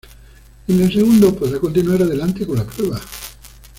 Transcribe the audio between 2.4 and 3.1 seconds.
con la prueba.